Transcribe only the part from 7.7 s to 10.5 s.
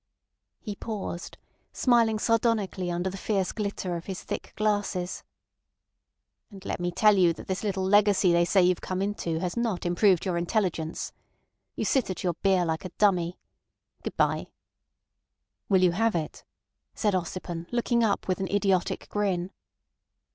legacy they say you've come into has not improved your